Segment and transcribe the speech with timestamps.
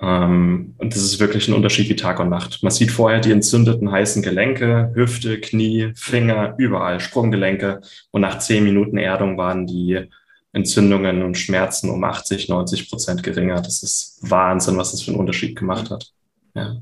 [0.00, 2.62] Ähm, und das ist wirklich ein Unterschied wie Tag und Nacht.
[2.62, 7.80] Man sieht vorher die entzündeten heißen Gelenke, Hüfte, Knie, Finger, überall, Sprunggelenke.
[8.10, 10.08] Und nach zehn Minuten Erdung waren die
[10.52, 13.60] Entzündungen und Schmerzen um 80, 90 Prozent geringer.
[13.60, 16.10] Das ist Wahnsinn, was das für einen Unterschied gemacht hat.
[16.54, 16.76] Ja.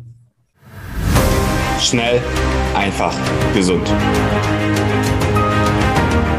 [1.80, 2.20] Schnell,
[2.74, 3.14] einfach,
[3.52, 3.86] gesund.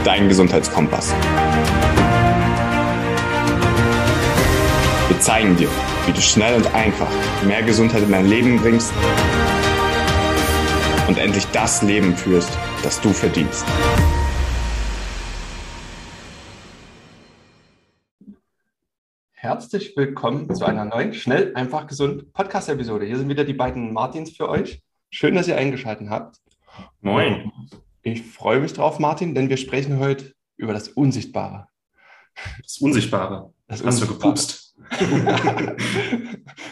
[0.04, 1.14] Dein Gesundheitskompass.
[5.10, 5.70] Wir zeigen dir,
[6.06, 7.10] wie du schnell und einfach
[7.44, 8.94] mehr Gesundheit in dein Leben bringst
[11.08, 12.52] und endlich das Leben führst,
[12.84, 13.66] das du verdienst.
[19.34, 23.06] Herzlich willkommen zu einer neuen Schnell, einfach, gesund Podcast-Episode.
[23.06, 24.82] Hier sind wieder die beiden Martins für euch.
[25.10, 26.38] Schön, dass ihr eingeschaltet habt.
[27.02, 27.52] Moin.
[28.02, 31.68] Ich freue mich drauf, Martin, denn wir sprechen heute über das Unsichtbare.
[32.62, 33.54] Das Unsichtbare.
[33.68, 34.14] Das Hast Unsichtbare.
[34.14, 34.65] du gepupst?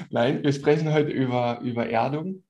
[0.09, 2.43] Nein, wir sprechen heute über, über Erdung,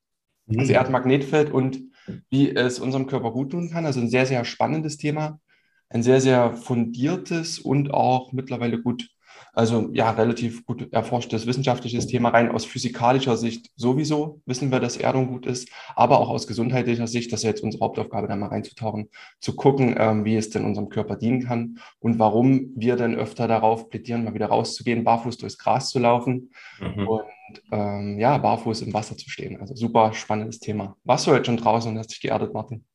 [0.48, 0.59] mhm.
[0.59, 1.82] also Erdmagnetfeld und
[2.29, 3.85] wie es unserem Körper gut tun kann.
[3.85, 5.40] Also ein sehr, sehr spannendes Thema,
[5.90, 9.09] ein sehr, sehr fundiertes und auch mittlerweile gut
[9.54, 14.98] also ja, relativ gut erforschtes wissenschaftliches Thema rein aus physikalischer Sicht sowieso wissen wir, dass
[14.98, 18.48] Erdung gut ist, aber auch aus gesundheitlicher Sicht, das ist jetzt unsere Hauptaufgabe, da mal
[18.48, 19.09] reinzutauchen,
[19.40, 23.48] zu gucken, ähm, wie es denn unserem Körper dienen kann und warum wir dann öfter
[23.48, 27.07] darauf plädieren, mal wieder rauszugehen, barfuß durchs Gras zu laufen mhm.
[27.07, 27.24] und
[27.71, 29.59] ähm, ja, barfuß im Wasser zu stehen.
[29.62, 30.98] Also super spannendes Thema.
[31.04, 32.85] Warst du heute schon draußen und hast dich geerdet, Martin?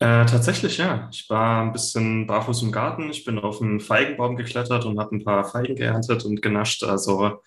[0.00, 1.08] Äh, tatsächlich ja.
[1.12, 3.10] Ich war ein bisschen barfuß im Garten.
[3.10, 6.84] Ich bin auf einen Feigenbaum geklettert und habe ein paar Feigen geerntet und genascht.
[6.84, 7.42] Also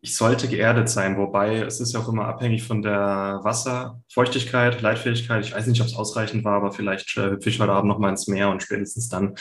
[0.00, 5.44] ich sollte geerdet sein, wobei es ist ja auch immer abhängig von der Wasserfeuchtigkeit, Leitfähigkeit.
[5.44, 7.98] Ich weiß nicht, ob es ausreichend war, aber vielleicht äh, hüpfe ich heute Abend noch
[7.98, 9.34] mal ins Meer und spätestens dann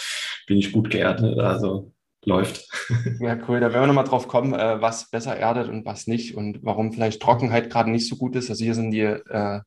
[0.47, 1.37] bin ich gut geerdet.
[1.39, 1.93] Also
[2.25, 2.67] läuft.
[3.19, 3.59] Ja, cool.
[3.59, 6.91] Da werden wir nochmal drauf kommen, äh, was besser erdet und was nicht und warum
[6.91, 8.49] vielleicht Trockenheit gerade nicht so gut ist.
[8.49, 9.61] Also hier sind die äh,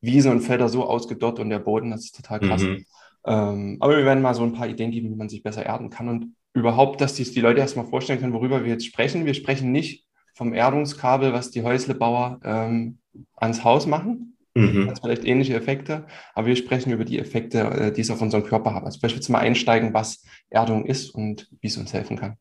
[0.00, 2.62] Wiesen und Felder so ausgedott und der Boden, das ist total krass.
[2.62, 2.84] Mhm.
[3.26, 5.90] Ähm, aber wir werden mal so ein paar Ideen geben, wie man sich besser erden
[5.90, 9.26] kann und überhaupt, dass dies die Leute erstmal vorstellen können, worüber wir jetzt sprechen.
[9.26, 12.98] Wir sprechen nicht vom Erdungskabel, was die Häuslebauer ähm,
[13.36, 14.36] ans Haus machen.
[14.54, 14.86] Mhm.
[14.86, 18.20] Das hat vielleicht ähnliche Effekte, aber wir sprechen über die Effekte, äh, die es auf
[18.20, 18.84] unseren Körper hat.
[18.84, 22.36] Also beispielsweise mal einsteigen, was Erdung ist und wie es uns helfen kann.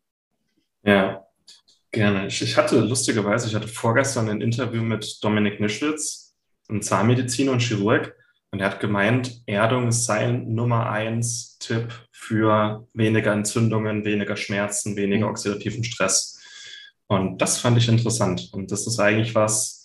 [0.84, 1.26] Ja,
[1.92, 2.28] gerne.
[2.28, 6.27] Ich, ich hatte lustigerweise, ich hatte vorgestern ein Interview mit Dominik Nischwitz,
[6.70, 8.16] ein Zahnmediziner und Chirurg.
[8.52, 14.96] Und er hat gemeint, Erdung ist sein Nummer eins Tipp für weniger Entzündungen, weniger Schmerzen,
[14.96, 15.32] weniger mhm.
[15.32, 16.40] oxidativen Stress.
[17.08, 18.50] Und das fand ich interessant.
[18.54, 19.77] Und das ist eigentlich was,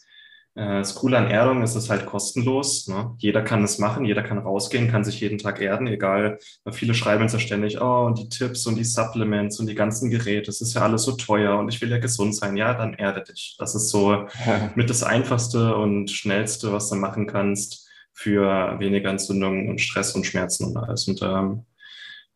[0.55, 2.87] äh, das Coole an Erdung ist es halt kostenlos.
[2.89, 3.15] Ne?
[3.19, 6.39] Jeder kann es machen, jeder kann rausgehen, kann sich jeden Tag erden, egal.
[6.71, 10.11] Viele schreiben uns ja ständig, oh, und die Tipps und die Supplements und die ganzen
[10.11, 12.57] Geräte, das ist ja alles so teuer und ich will ja gesund sein.
[12.57, 13.57] Ja, dann erde dich.
[13.59, 14.27] Das ist so
[14.75, 20.25] mit das Einfachste und Schnellste, was du machen kannst für weniger Entzündungen und Stress und
[20.25, 21.09] Schmerzen und alles.
[21.09, 21.65] Und ähm,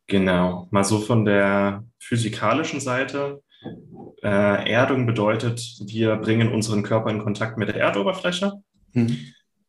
[0.07, 3.41] genau, mal so von der physikalischen Seite
[4.23, 8.53] äh, Erdung bedeutet, wir bringen unseren Körper in Kontakt mit der Erdoberfläche.
[8.93, 9.17] Mhm.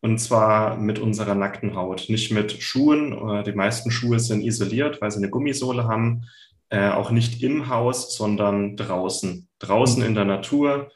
[0.01, 3.43] Und zwar mit unserer nackten Haut, nicht mit Schuhen.
[3.45, 6.23] Die meisten Schuhe sind isoliert, weil sie eine Gummisohle haben.
[6.71, 9.49] Äh, auch nicht im Haus, sondern draußen.
[9.59, 10.09] Draußen mhm.
[10.09, 10.91] in der Natur,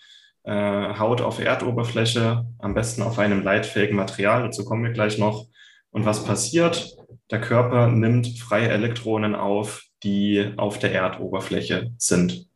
[0.45, 0.53] äh,
[0.99, 4.43] Haut auf Erdoberfläche, am besten auf einem leitfähigen Material.
[4.43, 5.47] Dazu kommen wir gleich noch.
[5.91, 6.95] Und was passiert?
[7.31, 12.47] Der Körper nimmt freie Elektronen auf, die auf der Erdoberfläche sind.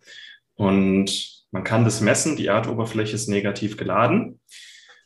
[0.56, 4.40] Und man kann das messen, die Erdoberfläche ist negativ geladen.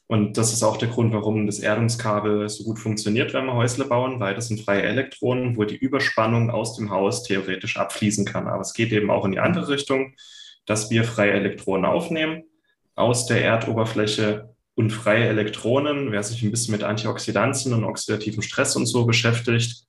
[0.07, 3.85] Und das ist auch der Grund, warum das Erdungskabel so gut funktioniert, wenn wir Häusle
[3.85, 8.49] bauen, weil das sind freie Elektronen, wo die Überspannung aus dem Haus theoretisch abfließen kann.
[8.49, 10.15] Aber es geht eben auch in die andere Richtung,
[10.67, 12.43] dass wir freie Elektronen aufnehmen
[12.97, 18.75] aus der Erdoberfläche und freie Elektronen, wer sich ein bisschen mit Antioxidantien und oxidativem Stress
[18.75, 19.87] und so beschäftigt,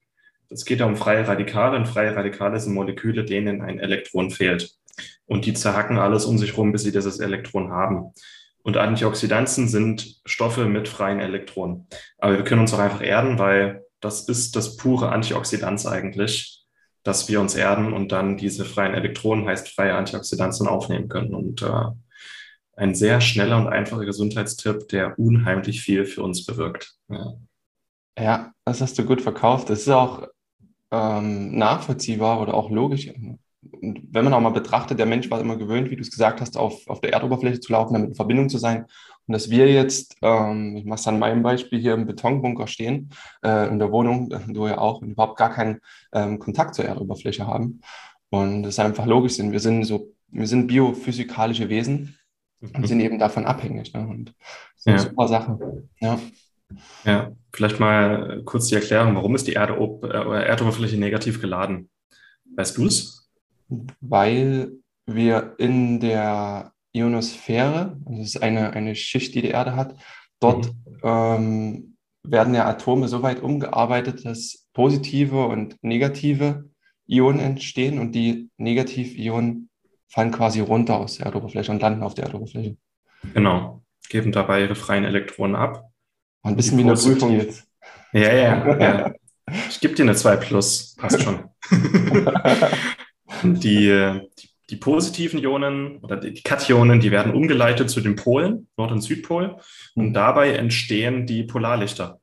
[0.52, 4.76] es geht ja um freie Radikale und freie Radikale sind Moleküle, denen ein Elektron fehlt.
[5.26, 8.14] Und die zerhacken alles um sich rum, bis sie dieses Elektron haben.
[8.64, 11.88] Und Antioxidantien sind Stoffe mit freien Elektronen.
[12.18, 16.64] Aber wir können uns auch einfach erden, weil das ist das pure Antioxidanz eigentlich,
[17.04, 21.34] dass wir uns erden und dann diese freien Elektronen, heißt freie Antioxidantien, aufnehmen können.
[21.34, 21.86] Und äh,
[22.76, 26.96] ein sehr schneller und einfacher Gesundheitstipp, der unheimlich viel für uns bewirkt.
[27.10, 27.34] Ja,
[28.18, 29.70] ja das hast du gut verkauft.
[29.70, 30.28] Das ist auch
[30.92, 33.08] ähm, nachvollziehbar oder auch logisch
[33.70, 36.42] und wenn man auch mal betrachtet, der Mensch war immer gewöhnt, wie du es gesagt
[36.42, 38.86] hast, auf, auf der Erdoberfläche zu laufen, damit in Verbindung zu sein.
[39.28, 43.12] Und dass wir jetzt, ähm, ich mache es an meinem Beispiel, hier im Betonbunker stehen,
[43.44, 45.80] äh, in der Wohnung, du ja auch, und überhaupt gar keinen
[46.12, 47.82] ähm, Kontakt zur Erdoberfläche haben.
[48.30, 49.52] Und das einfach logisch sind.
[49.52, 52.18] Wir sind so, wir sind biophysikalische Wesen.
[52.62, 53.94] und sind eben davon abhängig.
[53.94, 54.08] Ne?
[54.08, 55.02] Und das ist eine Ja.
[55.04, 55.84] super Sache.
[56.00, 56.20] Ja.
[57.04, 61.90] Ja, vielleicht mal kurz die Erklärung, warum ist die Erde ob, äh, Erdoberfläche negativ geladen?
[62.56, 63.21] Weißt du es?
[64.00, 64.72] Weil
[65.06, 69.96] wir in der Ionosphäre, also das ist eine, eine Schicht, die die Erde hat,
[70.40, 70.72] dort
[71.04, 76.70] ähm, werden ja Atome so weit umgearbeitet, dass positive und negative
[77.08, 79.70] Ionen entstehen und die Negativionen
[80.08, 82.78] fallen quasi runter aus der Erdoberfläche und landen auf der Erdoberfläche.
[83.34, 83.84] Genau.
[84.10, 85.90] Geben dabei ihre freien Elektronen ab.
[86.44, 86.94] Ein bisschen wie eine.
[86.94, 87.68] Prüfung jetzt.
[88.12, 89.14] Ja, ja, ja.
[89.70, 90.96] Ich gebe dir eine 2 plus.
[90.96, 91.50] Passt schon.
[93.44, 93.60] die,
[94.40, 99.02] die, die positiven Ionen oder die, Kationen, die werden umgeleitet zu den Polen, Nord- und
[99.02, 99.58] Südpol.
[99.96, 100.14] Und Mhm.
[100.14, 102.20] dabei entstehen die Polarlichter.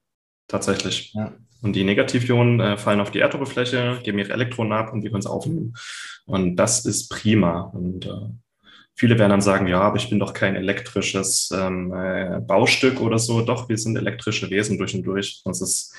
[0.47, 1.13] Tatsächlich.
[1.15, 1.35] Ja.
[1.61, 5.21] Und die Negativionen äh, fallen auf die Erdoberfläche, geben ihre Elektronen ab und wir können
[5.21, 5.75] es aufnehmen.
[6.25, 7.63] Und das ist prima.
[7.75, 8.11] Und äh,
[8.99, 13.19] viele werden dann sagen, ja, aber ich bin doch kein elektrisches ähm, äh, Baustück oder
[13.19, 13.43] so.
[13.43, 15.41] Doch, wir sind elektrische Wesen durch und durch.
[15.45, 15.95] Das ist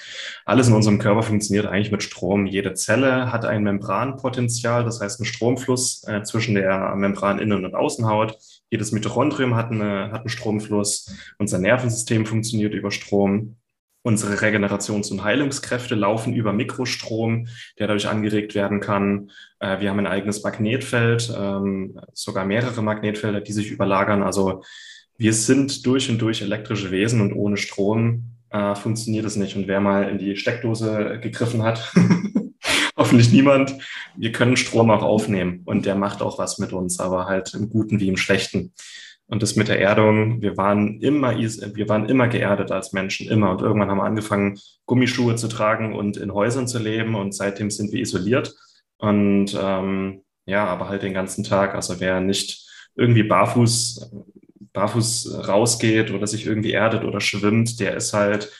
[0.45, 2.45] alles in unserem Körper funktioniert eigentlich mit Strom.
[2.45, 8.37] Jede Zelle hat ein Membranpotenzial, das heißt einen Stromfluss äh, zwischen der Membraninnen- und Außenhaut.
[8.69, 11.09] Jedes Mitochondrium hat, eine, hat einen Stromfluss.
[11.37, 13.55] Unser Nervensystem funktioniert über Strom.
[14.01, 17.47] Unsere Regenerations- und Heilungskräfte laufen über Mikrostrom,
[17.77, 19.31] der dadurch angeregt werden kann.
[19.59, 24.23] Äh, wir haben ein eigenes Magnetfeld, ähm, sogar mehrere Magnetfelder, die sich überlagern.
[24.23, 24.63] Also
[25.17, 29.57] wir sind durch und durch elektrische Wesen und ohne Strom äh, funktioniert es nicht.
[29.57, 31.93] Und wer mal in die Steckdose gegriffen hat,
[32.97, 33.75] hoffentlich niemand,
[34.15, 37.69] wir können Strom auch aufnehmen und der macht auch was mit uns, aber halt im
[37.69, 38.73] Guten wie im Schlechten.
[39.29, 43.51] Und das mit der Erdung, wir waren immer, wir waren immer geerdet als Menschen, immer.
[43.51, 47.13] Und irgendwann haben wir angefangen, Gummischuhe zu tragen und in Häusern zu leben.
[47.13, 48.55] Und seitdem sind wir isoliert.
[48.97, 51.75] Und ähm, ja, aber halt den ganzen Tag.
[51.75, 54.11] Also wer nicht irgendwie barfuß,
[54.73, 58.51] barfuß rausgeht oder sich irgendwie erdet oder schwimmt, der ist halt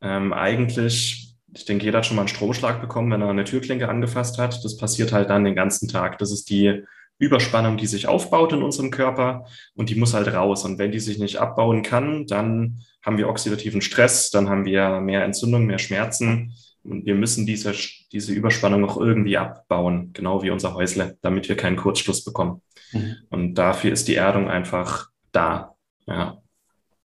[0.00, 3.90] ähm, eigentlich, ich denke, jeder hat schon mal einen Stromschlag bekommen, wenn er eine Türklinke
[3.90, 4.64] angefasst hat.
[4.64, 6.18] Das passiert halt dann den ganzen Tag.
[6.18, 6.82] Das ist die
[7.18, 10.64] Überspannung, die sich aufbaut in unserem Körper und die muss halt raus.
[10.64, 15.00] Und wenn die sich nicht abbauen kann, dann haben wir oxidativen Stress, dann haben wir
[15.00, 16.54] mehr Entzündung, mehr Schmerzen.
[16.82, 17.72] Und wir müssen diese,
[18.12, 22.62] diese Überspannung auch irgendwie abbauen, genau wie unser Häusle, damit wir keinen Kurzschluss bekommen.
[22.92, 23.16] Mhm.
[23.30, 25.74] Und dafür ist die Erdung einfach da.
[26.06, 26.42] Ja,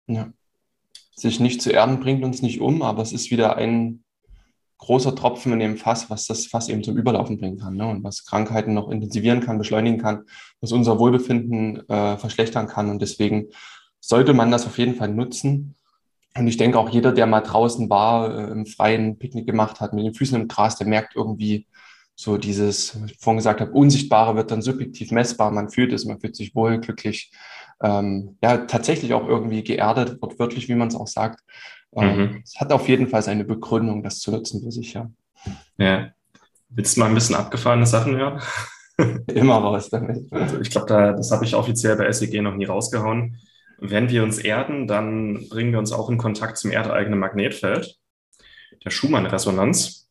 [0.06, 0.32] Ja.
[1.14, 4.02] Sich nicht zu erden bringt uns nicht um, aber es ist wieder ein
[4.80, 7.86] großer Tropfen in dem Fass, was das Fass eben zum Überlaufen bringen kann ne?
[7.86, 10.24] und was Krankheiten noch intensivieren kann, beschleunigen kann,
[10.60, 12.90] was unser Wohlbefinden äh, verschlechtern kann.
[12.90, 13.48] Und deswegen
[14.00, 15.76] sollte man das auf jeden Fall nutzen.
[16.36, 19.92] Und ich denke auch jeder, der mal draußen war, äh, im freien Picknick gemacht hat,
[19.92, 21.66] mit den Füßen im Gras, der merkt irgendwie
[22.16, 25.50] so dieses, was ich vorhin gesagt habe, Unsichtbare wird dann subjektiv messbar.
[25.50, 27.32] Man fühlt es, man fühlt sich wohl, glücklich,
[27.82, 31.40] ähm, ja, tatsächlich auch irgendwie geerdet, wortwörtlich, wie man es auch sagt.
[31.92, 32.42] Mhm.
[32.44, 35.10] Es hat auf jeden Fall seine Begründung, das zu nutzen für sich, ja.
[35.76, 36.10] ja.
[36.68, 38.40] Willst du mal ein bisschen abgefahrene Sachen hören?
[39.26, 40.32] Immer raus damit.
[40.32, 43.38] Also ich glaube, da, das habe ich offiziell bei SEG noch nie rausgehauen.
[43.78, 47.96] Wenn wir uns erden, dann bringen wir uns auch in Kontakt zum erdeigenen Magnetfeld,
[48.84, 50.10] der Schumann-Resonanz,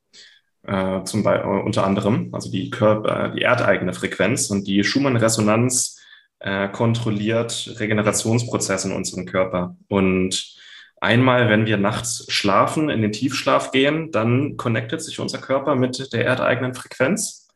[0.64, 4.50] äh, zum Be äh, unter anderem, also die, Körper, die erdeigene Frequenz.
[4.50, 5.98] Und die Schumann-Resonanz
[6.40, 9.78] äh, kontrolliert Regenerationsprozesse in unserem Körper.
[9.88, 10.58] Und
[11.02, 16.12] einmal, wenn wir nachts schlafen, in den Tiefschlaf gehen, dann connectet sich unser Körper mit
[16.14, 17.48] der erdeigenen Frequenz.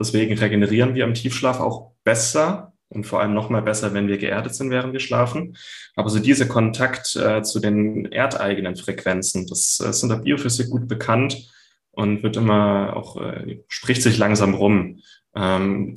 [0.00, 4.54] Deswegen regenerieren wir im Tiefschlaf auch besser und vor allem nochmal besser, wenn wir geerdet
[4.54, 5.56] sind, während wir schlafen.
[5.96, 10.70] Aber so dieser Kontakt äh, zu den erdeigenen Frequenzen, das äh, ist in der Biophysik
[10.70, 11.50] gut bekannt
[11.92, 15.00] und wird immer auch, äh, spricht sich langsam rum.
[15.34, 15.94] Ähm,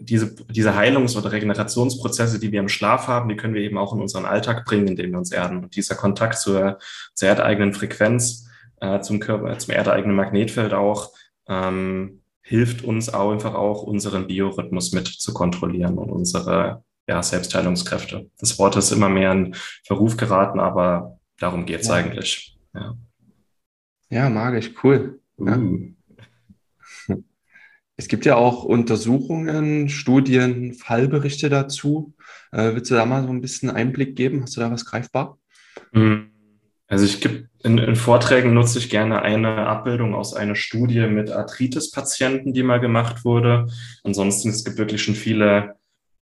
[0.00, 3.94] diese, diese Heilungs- oder Regenerationsprozesse, die wir im Schlaf haben, die können wir eben auch
[3.94, 5.64] in unseren Alltag bringen, indem wir uns erden.
[5.64, 6.78] Und dieser Kontakt zur,
[7.14, 8.48] zur erdeigenen Frequenz,
[8.80, 11.12] äh, zum Körper, zum erdeigenen Magnetfeld auch,
[11.48, 18.30] ähm, hilft uns auch einfach auch, unseren Biorhythmus mit zu kontrollieren und unsere ja, Selbstheilungskräfte.
[18.38, 21.94] Das Wort ist immer mehr in Verruf geraten, aber darum geht's Ja.
[21.94, 22.58] eigentlich.
[22.74, 22.96] Ja.
[24.10, 25.20] Ja, magisch, cool.
[25.38, 25.58] Ja.
[27.96, 32.14] Es gibt ja auch Untersuchungen, Studien, Fallberichte dazu.
[32.50, 34.42] Äh, willst du da mal so ein bisschen Einblick geben?
[34.42, 35.38] Hast du da was greifbar?
[35.92, 36.30] Mm.
[36.88, 41.30] Also ich gebe in, in Vorträgen nutze ich gerne eine Abbildung aus einer Studie mit
[41.30, 43.68] Arthritis-Patienten, die mal gemacht wurde.
[44.04, 45.76] Ansonsten es gibt wirklich schon viele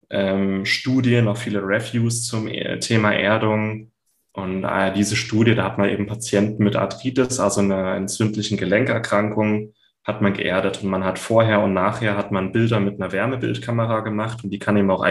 [0.10, 3.92] ähm, Studien, auch viele Reviews zum äh, Thema Erdung.
[4.34, 9.74] Und äh, diese Studie, da hat man eben Patienten mit Arthritis, also einer entzündlichen Gelenkerkrankung,
[10.04, 14.00] hat man geerdet und man hat vorher und nachher hat man Bilder mit einer Wärmebildkamera
[14.02, 15.04] gemacht und die kann eben auch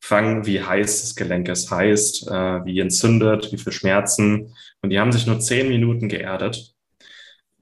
[0.00, 4.54] fangen, wie heiß das Gelenk ist, heißt, äh, wie entzündet, wie viel Schmerzen.
[4.82, 6.74] Und die haben sich nur zehn Minuten geerdet.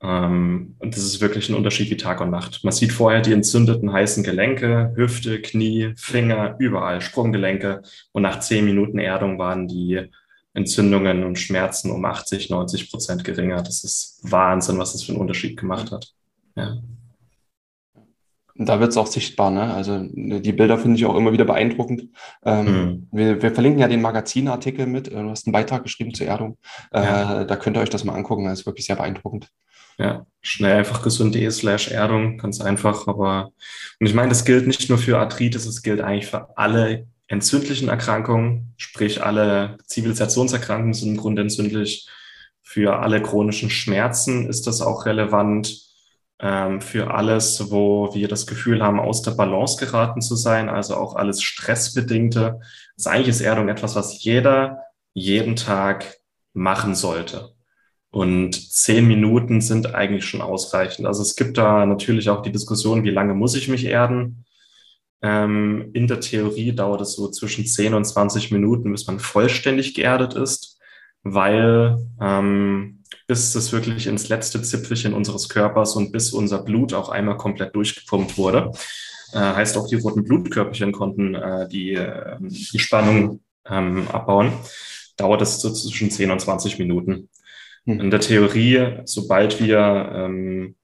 [0.02, 2.62] Ähm, und das ist wirklich ein Unterschied wie Tag und Nacht.
[2.64, 7.82] Man sieht vorher die entzündeten heißen Gelenke, Hüfte, Knie, Finger, überall, Sprunggelenke.
[8.12, 10.10] Und nach zehn Minuten Erdung waren die
[10.52, 13.62] Entzündungen und Schmerzen um 80, 90 Prozent geringer.
[13.62, 16.12] Das ist Wahnsinn, was das für einen Unterschied gemacht hat.
[16.56, 16.78] Ja.
[18.56, 19.74] Da wird es auch sichtbar, ne?
[19.74, 22.08] Also ne, die Bilder finde ich auch immer wieder beeindruckend.
[22.44, 23.08] Ähm, mhm.
[23.10, 25.08] wir, wir, verlinken ja den Magazinartikel mit.
[25.08, 26.56] Du hast einen Beitrag geschrieben zur Erdung.
[26.92, 27.44] Äh, ja.
[27.44, 28.44] Da könnt ihr euch das mal angucken.
[28.44, 29.50] Das ist wirklich sehr beeindruckend.
[29.98, 33.06] Ja, schnell einfach gesund.de slash Erdung, ganz einfach.
[33.08, 33.52] Aber
[34.00, 37.88] und ich meine, das gilt nicht nur für Arthritis, es gilt eigentlich für alle entzündlichen
[37.88, 42.08] Erkrankungen, sprich alle Zivilisationserkrankungen sind im Grunde entzündlich.
[42.62, 45.80] Für alle chronischen Schmerzen ist das auch relevant.
[46.40, 50.96] Ähm, für alles, wo wir das Gefühl haben, aus der Balance geraten zu sein, also
[50.96, 52.60] auch alles Stressbedingte.
[52.96, 54.80] Das eigentlich ist Erdung etwas, was jeder
[55.12, 56.18] jeden Tag
[56.52, 57.54] machen sollte.
[58.10, 61.06] Und zehn Minuten sind eigentlich schon ausreichend.
[61.06, 64.44] Also es gibt da natürlich auch die Diskussion, wie lange muss ich mich erden?
[65.22, 69.94] Ähm, in der Theorie dauert es so zwischen 10 und 20 Minuten, bis man vollständig
[69.94, 70.73] geerdet ist,
[71.24, 77.08] weil ähm, bis es wirklich ins letzte Zipfelchen unseres Körpers und bis unser Blut auch
[77.08, 78.72] einmal komplett durchgepumpt wurde,
[79.32, 84.52] äh, heißt auch die roten Blutkörperchen konnten äh, die, äh, die Spannung ähm, abbauen,
[85.16, 87.28] dauert es so zwischen 10 und 20 Minuten.
[87.86, 88.00] Hm.
[88.00, 90.74] In der Theorie, sobald wir ähm,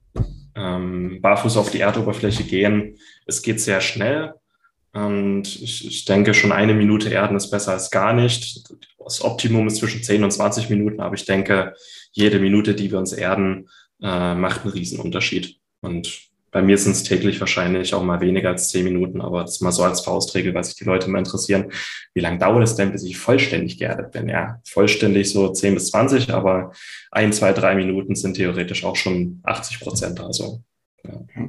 [0.55, 4.35] ähm, barfuß auf die Erdoberfläche gehen, es geht sehr schnell.
[4.93, 8.69] Und ich, ich denke, schon eine Minute Erden ist besser als gar nicht.
[8.99, 11.75] Das Optimum ist zwischen 10 und 20 Minuten, aber ich denke,
[12.13, 13.69] jede Minute, die wir uns erden,
[14.03, 15.59] äh, macht einen Riesenunterschied.
[15.81, 19.61] Und bei mir sind es täglich wahrscheinlich auch mal weniger als zehn Minuten, aber das
[19.61, 21.71] mal so als Faustregel, weil sich die Leute mal interessieren.
[22.13, 24.29] Wie lange dauert es denn, bis ich vollständig geerdet bin?
[24.29, 26.73] Ja, vollständig so 10 bis 20, aber
[27.13, 30.21] ein, zwei, drei Minuten sind theoretisch auch schon 80 Prozent.
[30.21, 30.63] Also,
[31.05, 31.49] ja.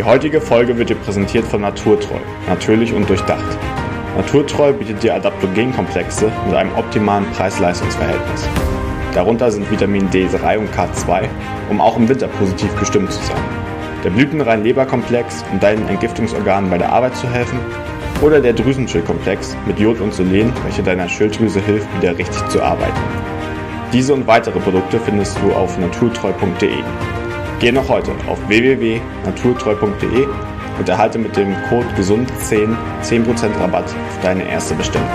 [0.00, 2.16] Die heutige Folge wird dir präsentiert von Naturtreu,
[2.48, 3.44] natürlich und durchdacht.
[4.16, 8.48] Naturtreu bietet dir Adaptogenkomplexe mit einem optimalen Preis-Leistungs-Verhältnis.
[9.12, 11.28] Darunter sind Vitamin D3 und K2,
[11.68, 13.44] um auch im Winter positiv gestimmt zu sein.
[14.02, 17.58] Der blütenrein Leberkomplex, um deinen Entgiftungsorganen bei der Arbeit zu helfen.
[18.22, 23.00] Oder der Drüsenschildkomplex mit Jod und Selen, welcher deiner Schilddrüse hilft, wieder richtig zu arbeiten.
[23.92, 26.72] Diese und weitere Produkte findest du auf naturtreu.de.
[27.60, 30.26] Geh noch heute auf www.naturtreu.de
[30.78, 35.06] und erhalte mit dem Code GESUND10 10% Rabatt auf deine erste Bestellung.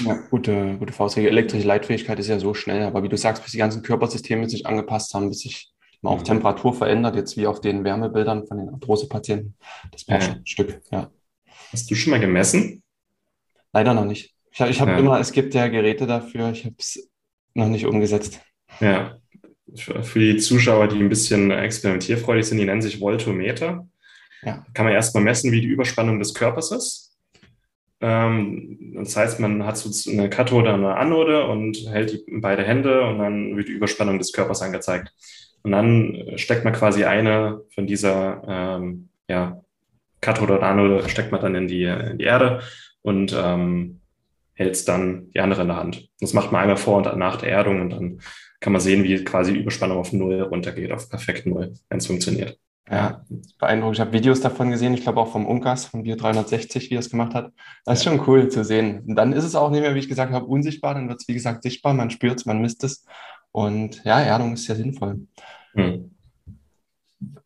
[0.00, 1.30] Ja, gute, gute Faustregel.
[1.30, 4.66] Elektrische Leitfähigkeit ist ja so schnell, aber wie du sagst, bis die ganzen Körpersysteme sich
[4.66, 5.72] angepasst haben, bis sich
[6.02, 6.24] auch mhm.
[6.24, 9.56] Temperatur verändert, jetzt wie auf den Wärmebildern von den Arthrose-Patienten,
[9.90, 10.32] das braucht ja.
[10.34, 11.10] ein Stück, ja.
[11.72, 12.82] Hast du schon mal gemessen?
[13.72, 14.33] Leider noch nicht.
[14.54, 14.98] Ich, ich habe ja.
[14.98, 17.10] immer, es gibt ja Geräte dafür, ich habe es
[17.54, 18.40] noch nicht umgesetzt.
[18.80, 19.16] Ja,
[19.74, 23.86] für die Zuschauer, die ein bisschen experimentierfreudig sind, die nennen sich Voltometer.
[24.42, 24.64] Ja.
[24.74, 27.16] Kann man erstmal messen, wie die Überspannung des Körpers ist.
[28.00, 32.40] Ähm, das heißt, man hat so eine Kathode und eine Anode und hält die in
[32.40, 35.12] beide Hände und dann wird die Überspannung des Körpers angezeigt.
[35.62, 39.62] Und dann steckt man quasi eine von dieser ähm, ja,
[40.20, 42.60] Kathode oder Anode, steckt man dann in die, in die Erde
[43.02, 44.00] und ähm,
[44.54, 46.08] hält dann die andere in der Hand.
[46.20, 48.20] Das macht man einmal vor und nach der Erdung und dann
[48.60, 52.06] kann man sehen, wie quasi die Überspannung auf Null runtergeht, auf perfekt Null, wenn es
[52.06, 52.58] funktioniert.
[52.90, 53.24] Ja,
[53.58, 53.96] beeindruckend.
[53.96, 57.00] Ich habe Videos davon gesehen, ich glaube auch vom Unkas, von Bio 360, wie er
[57.00, 57.52] es gemacht hat.
[57.84, 59.00] Das ist schon cool zu sehen.
[59.06, 61.28] Und dann ist es auch nicht mehr, wie ich gesagt habe, unsichtbar, dann wird es,
[61.28, 63.06] wie gesagt, sichtbar, man spürt es, man misst es.
[63.52, 65.26] Und ja, Erdung ist sehr sinnvoll.
[65.74, 66.13] Hm.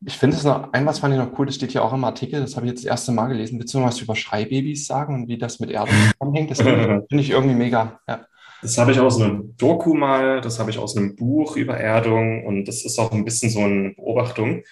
[0.04, 2.04] Ich finde es noch, ein was fand ich noch cool, das steht hier auch im
[2.04, 3.58] Artikel, das habe ich jetzt das erste Mal gelesen.
[3.58, 6.50] Willst du noch was über Schreibabys sagen und wie das mit Erdung zusammenhängt?
[6.50, 8.00] Das finde ich, find ich irgendwie mega.
[8.08, 8.26] Ja.
[8.62, 12.44] Das habe ich aus einem Doku mal, das habe ich aus einem Buch über Erdung
[12.44, 14.62] und das ist auch ein bisschen so eine Beobachtung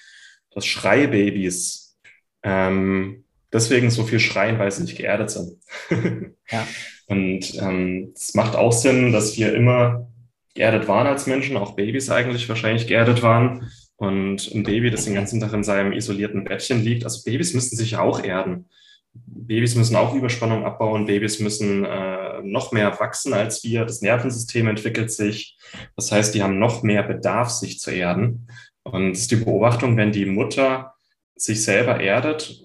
[0.57, 1.99] dass Schreibabys
[2.43, 5.59] ähm, deswegen so viel schreien, weil sie nicht geerdet sind.
[6.51, 6.67] ja.
[7.07, 10.09] Und ähm, es ähm, macht auch Sinn, dass wir immer
[10.55, 13.71] geerdet waren als Menschen, auch Babys eigentlich wahrscheinlich geerdet waren.
[13.97, 17.77] Und ein Baby, das den ganzen Tag in seinem isolierten Bettchen liegt, also Babys müssen
[17.77, 18.67] sich auch erden.
[19.15, 24.69] Babys müssen auch Überspannung abbauen, Babys müssen äh, noch mehr wachsen als wir, das Nervensystem
[24.69, 25.57] entwickelt sich.
[25.97, 28.49] Das heißt, die haben noch mehr Bedarf, sich zu erden.
[28.83, 30.95] Und es ist die Beobachtung, wenn die Mutter
[31.35, 32.63] sich selber erdet,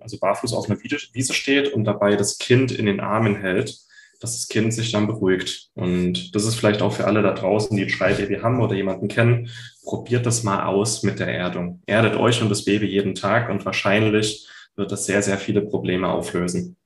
[0.00, 3.76] also barfuß auf einer Wiese steht und dabei das Kind in den Armen hält,
[4.20, 5.70] dass das Kind sich dann beruhigt.
[5.74, 9.08] Und das ist vielleicht auch für alle da draußen, die ein Schreibaby haben oder jemanden
[9.08, 9.50] kennen,
[9.84, 11.82] probiert das mal aus mit der Erdung.
[11.86, 16.08] Erdet euch und das Baby jeden Tag und wahrscheinlich wird das sehr, sehr viele Probleme
[16.08, 16.76] auflösen.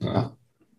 [0.00, 0.34] Ja.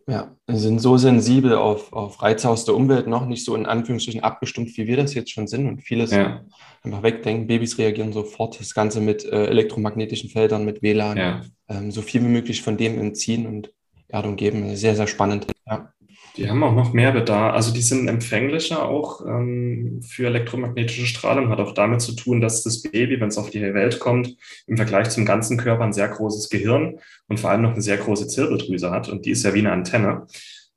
[0.10, 4.24] Ja, sind so sensibel auf, auf Reize aus der Umwelt noch nicht so in Anführungsstrichen
[4.24, 6.44] abgestumpft, wie wir das jetzt schon sind und vieles ja.
[6.82, 7.46] einfach wegdenken.
[7.46, 11.42] Babys reagieren sofort, das Ganze mit äh, elektromagnetischen Feldern, mit WLAN, ja.
[11.68, 13.72] ähm, so viel wie möglich von dem entziehen und
[14.10, 14.76] Erdung geben.
[14.76, 15.48] Sehr, sehr spannend.
[15.66, 15.94] Ja.
[16.38, 17.54] Die haben auch noch mehr Bedarf.
[17.54, 21.50] Also die sind empfänglicher auch ähm, für elektromagnetische Strahlung.
[21.50, 24.38] Hat auch damit zu tun, dass das Baby, wenn es auf die Welt kommt,
[24.68, 27.98] im Vergleich zum ganzen Körper ein sehr großes Gehirn und vor allem noch eine sehr
[27.98, 29.10] große Zirbeldrüse hat.
[29.10, 30.28] Und die ist ja wie eine Antenne.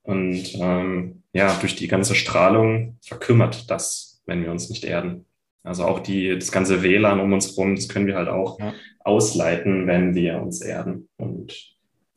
[0.02, 5.26] Und ähm, ja, durch die ganze Strahlung verkümmert das, wenn wir uns nicht erden.
[5.62, 8.74] Also auch die, das ganze WLAN um uns herum, das können wir halt auch ja.
[9.00, 11.08] ausleiten, wenn wir uns erden.
[11.16, 11.71] Und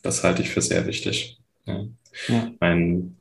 [0.05, 1.37] das halte ich für sehr wichtig.
[1.65, 1.85] Ja.
[2.27, 2.51] Ja.
[2.59, 3.17] Mein,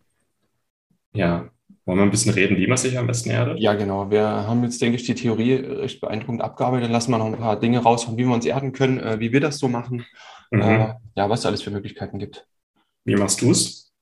[1.13, 1.51] ja,
[1.85, 3.59] wollen wir ein bisschen reden, wie man sich am besten erdet?
[3.59, 4.11] Ja, genau.
[4.11, 6.91] Wir haben jetzt, denke ich, die Theorie recht beeindruckend abgearbeitet.
[6.91, 9.41] Lassen wir noch ein paar Dinge raushauen, wie wir uns erden können, äh, wie wir
[9.41, 10.05] das so machen.
[10.51, 10.63] Mhm.
[10.63, 12.47] Äh, ja, was es alles für Möglichkeiten gibt.
[13.05, 13.93] Wie machst du es?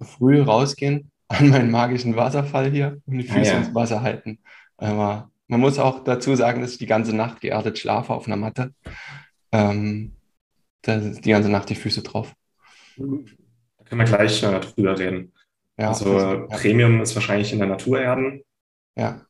[0.00, 3.58] Früh rausgehen an meinen magischen Wasserfall hier und die Füße ah, ja.
[3.58, 4.40] ins Wasser halten.
[4.76, 8.36] Aber man muss auch dazu sagen, dass ich die ganze Nacht geerdet schlafe auf einer
[8.36, 8.74] Matte.
[9.52, 10.16] Ähm,
[10.86, 12.32] die ganze Nacht die Füße drauf.
[12.96, 13.04] Da
[13.84, 15.32] können wir gleich äh, drüber reden.
[15.78, 16.46] Ja, also ja.
[16.46, 18.42] Premium ist wahrscheinlich in der Natur erden.
[18.96, 19.24] Ja.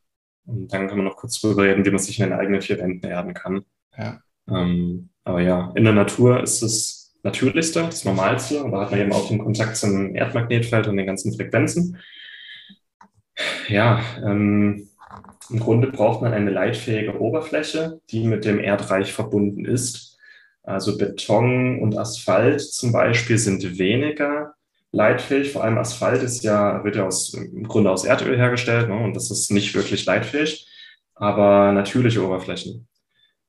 [0.47, 2.79] Und dann können wir noch kurz drüber reden, wie man sich in den eigenen vier
[2.79, 3.63] Wänden erden kann.
[3.97, 4.21] Ja.
[4.49, 8.65] Ähm, aber ja, in der Natur ist es natürlichste, das Normalste.
[8.65, 11.99] Und da hat man eben auch den Kontakt zum Erdmagnetfeld und den ganzen Frequenzen.
[13.69, 14.89] Ja, ähm,
[15.51, 20.10] im Grunde braucht man eine leitfähige Oberfläche, die mit dem Erdreich verbunden ist.
[20.71, 24.55] Also Beton und Asphalt zum Beispiel sind weniger
[24.93, 25.53] leitfähig.
[25.53, 28.97] Vor allem Asphalt ist ja, wird ja aus, im Grunde aus Erdöl hergestellt ne?
[28.97, 30.67] und das ist nicht wirklich leitfähig.
[31.15, 32.89] Aber natürliche Oberflächen,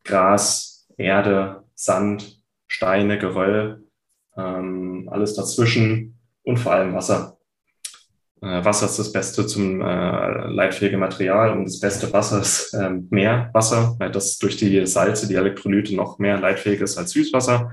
[0.04, 3.84] Gras, Erde, Sand, Steine, Geröll,
[4.36, 7.31] ähm, alles dazwischen und vor allem Wasser.
[8.42, 12.90] Äh, Wasser ist das Beste zum äh, leitfähige Material und das beste Wasser ist äh,
[13.10, 17.72] Meerwasser, weil das durch die Salze, die Elektrolyte noch mehr leitfähig ist als Süßwasser.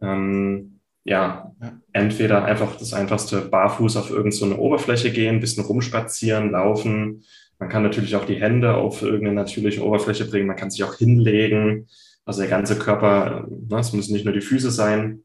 [0.00, 1.52] Ähm, ja,
[1.92, 7.24] entweder einfach das einfachste barfuß auf irgendeine so Oberfläche gehen, ein bisschen rumspazieren, laufen.
[7.58, 10.46] Man kann natürlich auch die Hände auf irgendeine natürliche Oberfläche bringen.
[10.46, 11.88] Man kann sich auch hinlegen.
[12.24, 15.22] Also der ganze Körper, ne, es müssen nicht nur die Füße sein.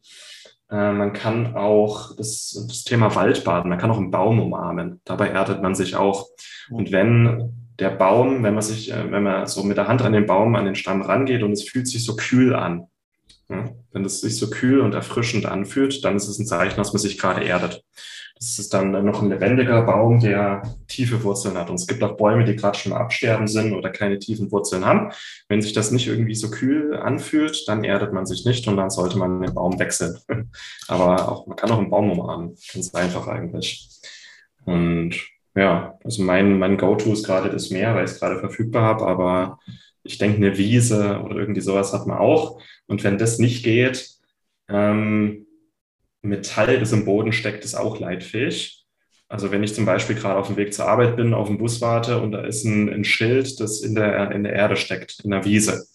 [0.70, 5.02] Äh, man kann auch das, das Thema Waldbaden, man kann auch einen Baum umarmen.
[5.06, 6.28] Dabei erdet man sich auch.
[6.70, 10.14] Und wenn der Baum, wenn man sich, äh, wenn man so mit der Hand an
[10.14, 12.88] den Baum, an den Stamm rangeht und es fühlt sich so kühl an,
[13.50, 16.92] ja, wenn es sich so kühl und erfrischend anfühlt, dann ist es ein Zeichen, dass
[16.92, 17.84] man sich gerade erdet.
[18.40, 21.70] Das ist dann noch ein lebendiger Baum, der tiefe Wurzeln hat.
[21.70, 25.12] Und es gibt auch Bäume, die gerade schon absterben sind oder keine tiefen Wurzeln haben.
[25.50, 28.92] Wenn sich das nicht irgendwie so kühl anfühlt, dann erdet man sich nicht und dann
[28.92, 30.20] sollte man den Baum wechseln.
[30.88, 32.56] Aber auch, man kann auch einen Baum umarmen.
[32.74, 33.90] Ganz einfach eigentlich.
[34.66, 35.16] Und
[35.56, 39.08] ja, also mein, mein Go-To ist gerade das Meer, weil ich es gerade verfügbar habe.
[39.08, 39.60] Aber
[40.04, 42.62] ich denke, eine Wiese oder irgendwie sowas hat man auch.
[42.86, 44.12] Und wenn das nicht geht,
[44.70, 45.47] ähm,
[46.22, 48.86] Metall, das im Boden steckt, ist auch leitfähig.
[49.30, 51.82] Also wenn ich zum Beispiel gerade auf dem Weg zur Arbeit bin, auf dem Bus
[51.82, 55.32] warte und da ist ein, ein Schild, das in der, in der Erde steckt, in
[55.32, 55.86] der Wiese,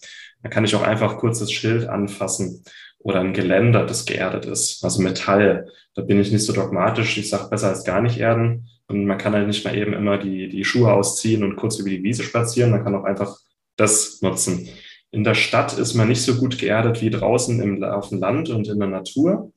[0.41, 2.63] dann kann ich auch einfach kurz das Schild anfassen
[2.99, 5.67] oder ein Geländer, das geerdet ist, also Metall.
[5.93, 7.17] Da bin ich nicht so dogmatisch.
[7.17, 8.67] Ich sage besser als gar nicht erden.
[8.87, 11.89] Und man kann halt nicht mal eben immer die, die Schuhe ausziehen und kurz über
[11.89, 12.71] die Wiese spazieren.
[12.71, 13.37] Man kann auch einfach
[13.75, 14.69] das nutzen.
[15.11, 18.49] In der Stadt ist man nicht so gut geerdet wie draußen im, auf dem Land
[18.49, 19.51] und in der Natur.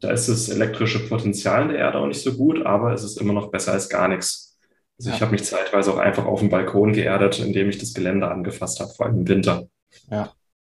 [0.00, 3.20] Da ist das elektrische Potenzial in der Erde auch nicht so gut, aber es ist
[3.20, 4.58] immer noch besser als gar nichts.
[4.98, 5.16] Also ja.
[5.16, 8.80] ich habe mich zeitweise auch einfach auf dem Balkon geerdet, indem ich das Gelände angefasst
[8.80, 9.68] habe, vor allem im Winter.
[10.10, 10.32] Ja.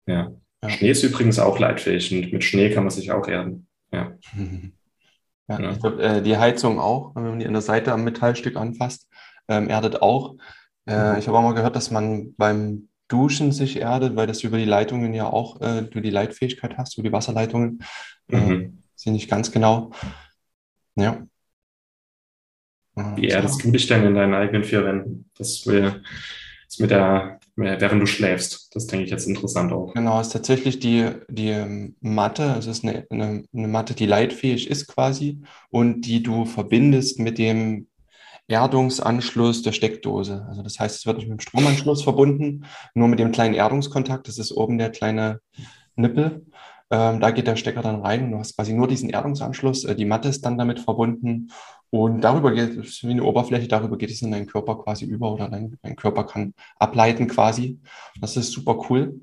[0.06, 0.32] ja.
[0.62, 0.68] ja.
[0.68, 3.66] Schnee ist übrigens auch leitfähig und mit Schnee kann man sich auch erden.
[3.92, 4.12] Ja.
[5.48, 5.72] Ja, ja.
[5.72, 9.08] Ich glaube, äh, die Heizung auch, wenn man die an der Seite am Metallstück anfasst,
[9.48, 10.36] ähm, erdet auch.
[10.86, 11.18] Äh, mhm.
[11.18, 14.64] ich habe auch mal gehört, dass man beim Duschen sich erdet, weil das über die
[14.64, 17.80] Leitungen ja auch, äh, du die Leitfähigkeit hast, über die Wasserleitungen.
[18.28, 18.79] Äh, mhm.
[19.04, 19.92] Äh, nicht ganz genau.
[20.96, 21.26] Ja.
[23.16, 25.30] Wie erdest du dich denn in deinen eigenen vier Wänden?
[25.38, 25.66] Das,
[26.70, 28.74] ist mit der, während du schläfst.
[28.74, 29.94] Das denke ich jetzt interessant auch.
[29.94, 34.06] Genau, es ist tatsächlich die, die Matte, also es ist eine, eine, eine Matte, die
[34.06, 37.88] leitfähig ist quasi und die du verbindest mit dem
[38.48, 40.44] Erdungsanschluss der Steckdose.
[40.48, 44.28] Also das heißt, es wird nicht mit dem Stromanschluss verbunden, nur mit dem kleinen Erdungskontakt.
[44.28, 45.40] Das ist oben der kleine
[45.94, 46.44] Nippel.
[46.90, 49.84] Ähm, da geht der Stecker dann rein und du hast quasi nur diesen Erdungsanschluss.
[49.84, 51.50] Äh, die Matte ist dann damit verbunden
[51.90, 55.32] und darüber geht es wie eine Oberfläche, darüber geht es in deinen Körper quasi über
[55.32, 57.78] oder dein, dein Körper kann ableiten quasi.
[58.20, 59.20] Das ist super cool.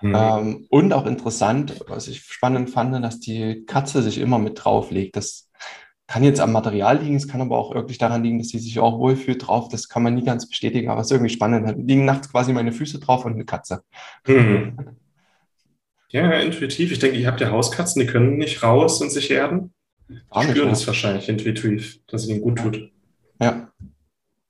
[0.00, 0.14] Mhm.
[0.16, 5.16] Ähm, und auch interessant, was ich spannend fand, dass die Katze sich immer mit drauflegt.
[5.16, 5.48] Das
[6.06, 8.78] kann jetzt am Material liegen, es kann aber auch wirklich daran liegen, dass sie sich
[8.78, 9.68] auch wohlfühlt drauf.
[9.68, 11.66] Das kann man nie ganz bestätigen, aber es ist irgendwie spannend.
[11.66, 13.82] Da liegen nachts quasi meine Füße drauf und eine Katze.
[14.26, 14.76] Mhm.
[16.14, 16.92] Ja, intuitiv.
[16.92, 19.74] Ich denke, ihr habt ja Hauskatzen, die können nicht raus und sich erden.
[20.08, 22.88] Die spüren es wahrscheinlich intuitiv, dass es ihnen gut tut.
[23.40, 23.68] Ja.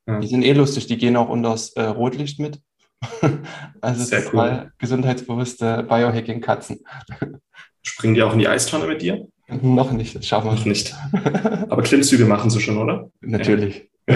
[0.07, 0.21] ja.
[0.21, 2.61] Die sind eh lustig, die gehen auch unter das äh, Rotlicht mit.
[3.81, 4.73] also Sehr cool.
[4.77, 6.81] gesundheitsbewusste Biohacking-Katzen.
[7.83, 9.27] Springen die auch in die Eistonne mit dir?
[9.63, 10.57] Noch nicht, das schaffen wir.
[10.57, 10.95] Noch nicht.
[11.71, 13.11] Aber Klimmzüge machen sie schon, oder?
[13.23, 13.89] Natürlich.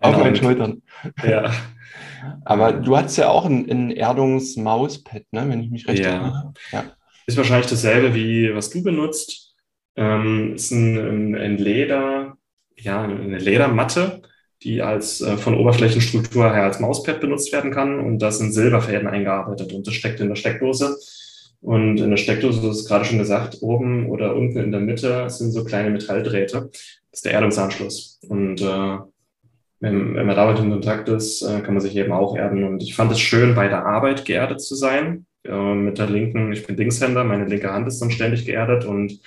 [0.00, 0.82] Auf meinen Schultern.
[1.24, 1.52] Ja.
[2.44, 5.46] Aber du hast ja auch ein, ein Erdungsmauspad, ne?
[5.48, 6.10] wenn ich mich recht ja.
[6.10, 6.54] erinnere.
[6.72, 6.84] Ja.
[7.26, 9.54] Ist wahrscheinlich dasselbe wie was du benutzt.
[9.96, 12.36] Ähm, ist ein, ein, Leder,
[12.76, 14.22] ja, eine Ledermatte,
[14.62, 19.08] die als äh, von Oberflächenstruktur her als Mauspad benutzt werden kann und da sind Silberfäden
[19.08, 20.96] eingearbeitet und das steckt in der Steckdose.
[21.62, 25.28] Und in der Steckdose, du hast gerade schon gesagt, oben oder unten in der Mitte
[25.30, 26.70] sind so kleine Metalldrähte.
[26.70, 28.20] Das ist der Erdungsanschluss.
[28.28, 28.98] Und äh,
[29.86, 32.64] wenn, man damit in Kontakt ist, äh, kann man sich eben auch erden.
[32.64, 35.26] Und ich fand es schön, bei der Arbeit geerdet zu sein.
[35.44, 39.20] Mit der linken, ich bin Linkshänder, meine linke Hand ist dann ständig geerdet und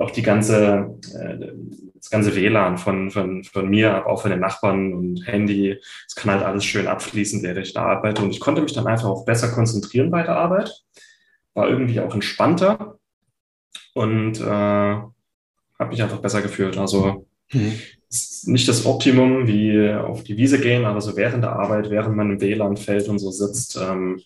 [0.00, 1.52] auch die ganze, äh,
[1.94, 6.16] das ganze WLAN von, von, von mir, aber auch von den Nachbarn und Handy, es
[6.16, 8.22] kann halt alles schön abfließen, während ich da arbeite.
[8.22, 10.82] Und ich konnte mich dann einfach auch besser konzentrieren bei der Arbeit
[11.54, 12.98] war irgendwie auch entspannter
[13.94, 15.10] und äh, habe
[15.88, 16.78] mich einfach besser gefühlt.
[16.78, 17.78] Also mhm.
[18.44, 22.30] Nicht das Optimum wie auf die Wiese gehen, aber so während der Arbeit, während man
[22.30, 24.20] im WLAN fällt und so sitzt, ähm,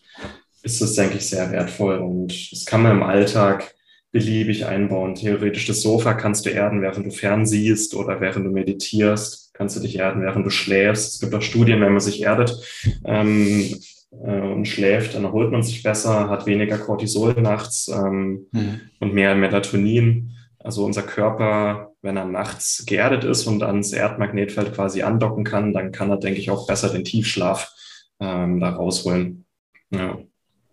[0.63, 1.99] ist das, denke ich, sehr wertvoll.
[1.99, 3.75] Und das kann man im Alltag
[4.11, 5.15] beliebig einbauen.
[5.15, 9.81] Theoretisch das Sofa kannst du erden, während du fernsiehst oder während du meditierst, kannst du
[9.81, 11.15] dich erden, während du schläfst.
[11.15, 12.57] Es gibt auch Studien, wenn man sich erdet,
[13.05, 13.77] ähm,
[14.25, 18.81] äh, und schläft, dann erholt man sich besser, hat weniger Cortisol nachts ähm, mhm.
[19.01, 20.36] und mehr Melatonin.
[20.67, 25.93] Also unser Körper, wenn er nachts geerdet ist und ans Erdmagnetfeld quasi andocken kann, dann
[25.93, 27.73] kann er, denke ich, auch besser den Tiefschlaf
[28.19, 29.47] ähm, da rausholen.
[29.91, 30.19] Ja.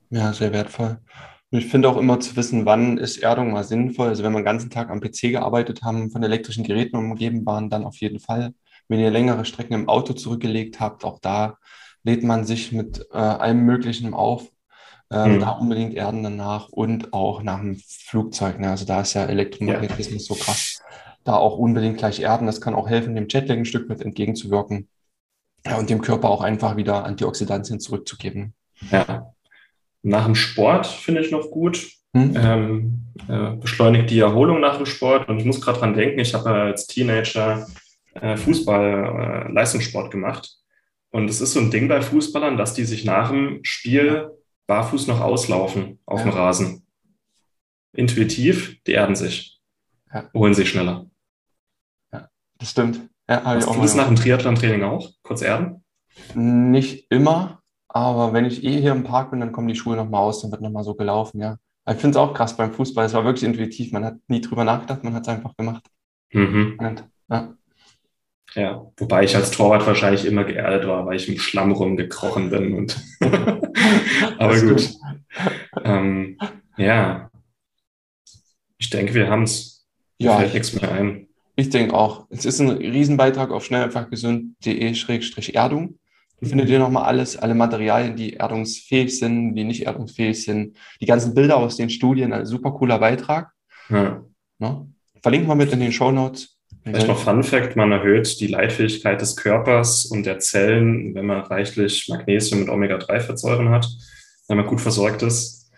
[0.09, 0.97] ja, sehr wertvoll.
[1.51, 4.07] Ich finde auch immer zu wissen, wann ist Erdung mal sinnvoll.
[4.07, 7.69] Also wenn wir den ganzen Tag am PC gearbeitet haben, von elektrischen Geräten umgeben waren,
[7.69, 8.55] dann auf jeden Fall.
[8.87, 11.59] Wenn ihr längere Strecken im Auto zurückgelegt habt, auch da
[12.01, 14.49] lädt man sich mit äh, allem Möglichen auf.
[15.11, 15.39] Ähm, mhm.
[15.39, 18.59] Da unbedingt Erden danach und auch nach dem Flugzeug.
[18.59, 18.69] Ne?
[18.69, 20.35] Also da ist ja Elektromagnetismus ja.
[20.35, 20.81] so krass.
[21.23, 22.47] Da auch unbedingt gleich Erden.
[22.47, 24.89] Das kann auch helfen, dem Jetlag ein Stück mit entgegenzuwirken.
[25.65, 28.53] Ja, und dem Körper auch einfach wieder Antioxidantien zurückzugeben.
[28.91, 29.33] Ja.
[30.01, 31.89] Nach dem Sport finde ich noch gut.
[32.15, 32.35] Hm?
[32.35, 35.29] Ähm, äh, beschleunigt die Erholung nach dem Sport.
[35.29, 37.65] Und ich muss gerade dran denken, ich habe als Teenager
[38.15, 40.57] äh, Fußball, äh, Leistungssport gemacht.
[41.11, 44.31] Und es ist so ein Ding bei Fußballern, dass die sich nach dem Spiel
[44.67, 46.25] barfuß noch auslaufen auf ja.
[46.25, 46.85] dem Rasen.
[47.93, 49.61] Intuitiv, die erden sich,
[50.13, 50.29] ja.
[50.33, 51.05] holen sich schneller.
[52.11, 53.07] Ja, das stimmt.
[53.29, 55.11] Ja, Hast du das nach dem Triathlon-Training auch?
[55.21, 55.83] Kurz erden?
[56.33, 60.21] Nicht immer, aber wenn ich eh hier im Park bin, dann kommen die Schuhe nochmal
[60.21, 61.57] aus, dann wird nochmal so gelaufen, ja.
[61.85, 63.05] Ich finde es auch krass beim Fußball.
[63.05, 63.91] Es war wirklich intuitiv.
[63.91, 65.83] Man hat nie drüber nachgedacht, man hat es einfach gemacht.
[66.31, 66.77] Mhm.
[66.79, 67.53] Und, ja.
[68.55, 72.73] Ja, wobei ich als Torwart wahrscheinlich immer geerdet war, weil ich im Schlamm rumgekrochen bin.
[72.75, 73.01] Und
[74.37, 74.93] Aber gut.
[75.83, 76.37] Ähm,
[76.77, 77.29] ja.
[78.77, 79.85] Ich denke, wir haben es.
[80.17, 81.27] Ja, fällt nichts mehr ein.
[81.55, 82.25] Ich denke auch.
[82.29, 85.99] Es ist ein Riesenbeitrag auf schnelleinfachgesund.de-erdung.
[86.39, 91.05] Da findet ihr nochmal alles, alle Materialien, die erdungsfähig sind, die nicht erdungsfähig sind, die
[91.05, 93.53] ganzen Bilder aus den Studien, ein super cooler Beitrag.
[93.89, 94.21] Ja.
[94.59, 94.87] Ne?
[95.21, 96.57] Verlinken wir mit in den Show Notes.
[96.83, 101.41] Vielleicht noch Fun Fact, man erhöht die Leitfähigkeit des Körpers und der Zellen, wenn man
[101.41, 103.87] reichlich Magnesium und Omega-3-Fettsäuren hat,
[104.47, 105.71] wenn man gut versorgt ist.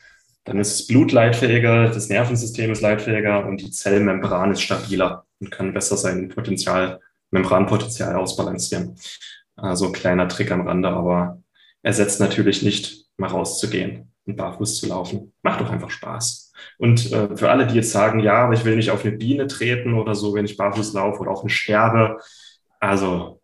[0.45, 5.51] Dann ist das Blut leitfähiger, das Nervensystem ist leitfähiger und die Zellmembran ist stabiler und
[5.51, 6.99] kann besser sein Potenzial,
[7.31, 8.95] Membranpotenzial ausbalancieren.
[9.55, 11.41] Also kleiner Trick am Rande, aber
[11.83, 15.33] ersetzt natürlich nicht, mal rauszugehen und barfuß zu laufen.
[15.43, 16.53] Macht doch einfach Spaß.
[16.77, 19.47] Und äh, für alle, die jetzt sagen, ja, aber ich will nicht auf eine Biene
[19.47, 22.17] treten oder so, wenn ich barfuß laufe oder auf eine Sterbe,
[22.79, 23.41] also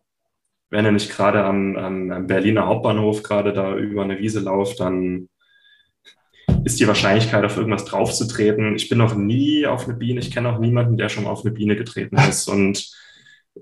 [0.70, 5.28] wenn er nicht gerade am, am, Berliner Hauptbahnhof gerade da über eine Wiese lauft, dann
[6.64, 8.74] ist die Wahrscheinlichkeit, auf irgendwas draufzutreten.
[8.76, 11.52] Ich bin noch nie auf eine Biene, ich kenne auch niemanden, der schon auf eine
[11.52, 12.48] Biene getreten ist.
[12.48, 12.90] Und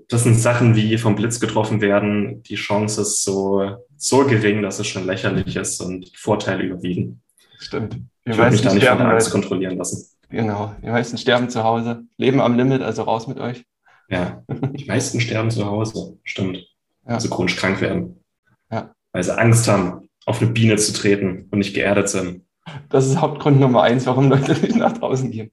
[0.07, 2.43] das sind Sachen wie vom Blitz getroffen werden.
[2.43, 7.21] Die Chance ist so, so gering, dass es schon lächerlich ist und Vorteile überwiegen.
[7.59, 7.95] Stimmt.
[8.25, 10.07] Die ich würde mich da nicht von der Angst kontrollieren lassen.
[10.29, 13.65] Genau, die meisten sterben zu Hause, leben am Limit, also raus mit euch.
[14.09, 16.57] Ja, die meisten sterben zu Hause, stimmt.
[17.05, 17.15] Ja.
[17.15, 18.23] Also chronisch krank werden.
[18.71, 18.93] Ja.
[19.11, 22.45] Weil sie Angst haben, auf eine Biene zu treten und nicht geerdet sind.
[22.89, 25.51] Das ist Hauptgrund Nummer eins, warum Leute nicht nach draußen gehen.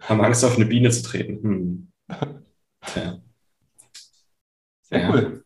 [0.00, 1.42] Haben Angst, auf eine Biene zu treten.
[1.42, 1.92] Hm.
[2.86, 3.18] Tja.
[4.94, 5.10] Sehr ja.
[5.10, 5.44] cool.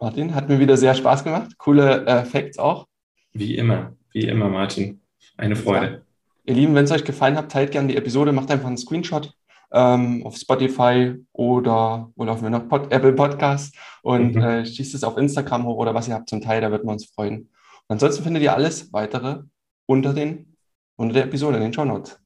[0.00, 1.58] Martin, hat mir wieder sehr Spaß gemacht.
[1.58, 2.86] Coole äh, Facts auch.
[3.32, 5.00] Wie immer, wie immer, Martin.
[5.36, 5.86] Eine Freude.
[5.86, 5.98] Ja.
[6.44, 9.32] Ihr Lieben, wenn es euch gefallen hat, teilt gerne die Episode, macht einfach einen Screenshot
[9.72, 12.66] ähm, auf Spotify oder wo laufen wir noch?
[12.68, 14.42] Pod, Apple Podcast und mhm.
[14.42, 16.92] äh, schießt es auf Instagram hoch oder was ihr habt zum Teil, da würden wir
[16.92, 17.40] uns freuen.
[17.42, 17.48] Und
[17.88, 19.40] ansonsten findet ihr alles weitere
[19.86, 20.56] unter, den,
[20.96, 22.18] unter der Episode in den Show Notes.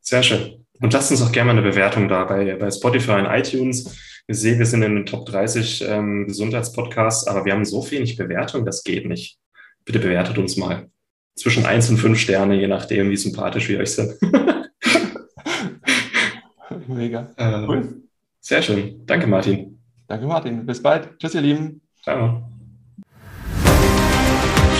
[0.00, 0.66] Sehr schön.
[0.80, 3.98] Und lasst uns auch gerne mal eine Bewertung da bei, bei Spotify und iTunes.
[4.30, 8.18] Ich sehe, wir sind in den Top 30 ähm, Gesundheitspodcasts, aber wir haben so wenig
[8.18, 9.38] Bewertung, das geht nicht.
[9.86, 10.90] Bitte bewertet uns mal.
[11.34, 14.12] Zwischen 1 und 5 Sterne, je nachdem, wie sympathisch wir euch sind.
[16.88, 17.32] Mega.
[17.36, 18.02] Äh, cool.
[18.40, 19.00] Sehr schön.
[19.06, 19.80] Danke, Martin.
[20.06, 20.66] Danke, Martin.
[20.66, 21.18] Bis bald.
[21.18, 21.80] Tschüss, ihr Lieben.
[22.02, 22.42] Ciao.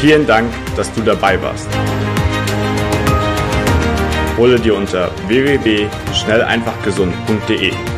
[0.02, 1.70] Vielen Dank, dass du dabei warst.
[4.36, 7.97] Hole dir unter www.schnelleinfachgesund.de